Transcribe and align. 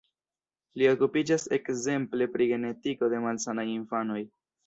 Li 0.81 0.87
okupiĝas 0.93 1.45
ekzemple 1.57 2.27
pri 2.37 2.47
genetiko 2.53 3.13
de 3.13 3.23
malsanaj 3.29 3.67
infanoj. 3.77 4.19